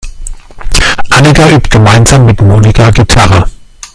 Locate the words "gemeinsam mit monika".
1.69-2.89